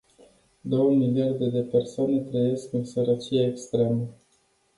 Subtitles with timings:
[0.61, 4.09] Două miliarde de persoane trăiesc în sărăcie extremă.